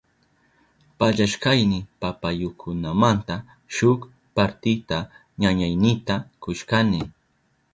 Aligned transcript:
Pallashkayni 0.97 1.79
papayukunamanta 2.01 3.35
shuk 3.75 3.99
partita 4.35 4.97
ñañaynita 5.41 6.15
kushkani. 6.41 6.99